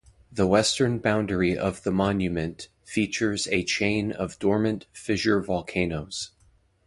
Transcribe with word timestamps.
The 0.31 0.47
western 0.47 0.97
boundary 0.97 1.55
of 1.55 1.83
the 1.83 1.91
monument 1.91 2.69
features 2.83 3.47
a 3.51 3.63
chain 3.63 4.11
of 4.11 4.39
dormant 4.39 4.87
fissure 4.91 5.43
volcanoes. 5.43 6.31